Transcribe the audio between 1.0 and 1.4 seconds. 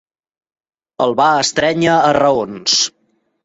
El va